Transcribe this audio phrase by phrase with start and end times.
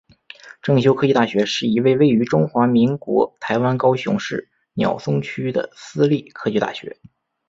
[0.63, 6.97] 正修科技大学是一所位于中华民国台湾高雄市鸟松区的私立科技大学。